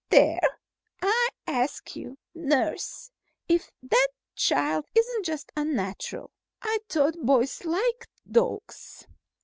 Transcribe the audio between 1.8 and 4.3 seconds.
you, nurse, if that